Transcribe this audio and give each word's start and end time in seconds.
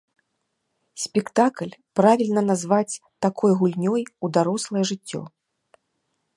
Спектакль 1.03 1.75
правільна 1.99 2.41
назваць 2.49 2.99
такой 3.27 3.51
гульнёй 3.63 4.01
у 4.25 4.33
дарослае 4.39 4.83
жыццё. 4.93 5.21